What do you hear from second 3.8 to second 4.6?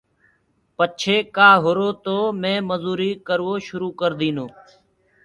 ڪر ديٚنو۔